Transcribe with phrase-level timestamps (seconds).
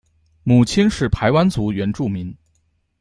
[0.41, 2.35] 母亲是排湾族原住民。